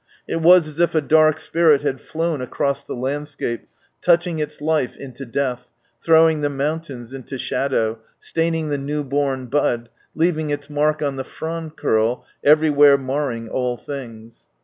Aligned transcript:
It 0.27 0.37
was 0.37 0.67
as 0.67 0.79
if 0.79 0.95
a 0.95 0.99
dark 1.01 1.39
spirit 1.39 1.83
had 1.83 2.01
flown 2.01 2.41
across 2.41 2.83
the 2.83 2.95
landscape, 2.95 3.67
touching 4.01 4.39
its 4.39 4.59
life 4.59 4.97
into 4.97 5.27
death, 5.27 5.69
throwing 6.01 6.41
the 6.41 6.49
mountains 6.49 7.13
in 7.13 7.23
shadow, 7.23 7.99
staining 8.19 8.69
the 8.69 8.79
new 8.79 9.03
born 9.03 9.45
bud, 9.45 9.89
leaving 10.15 10.49
its 10.49 10.71
mark 10.71 11.03
on 11.03 11.17
the 11.17 11.23
frond 11.23 11.77
curl, 11.77 12.25
everywhere 12.43 12.97
marring 12.97 13.47
all 13.47 13.77
things. 13.77 14.47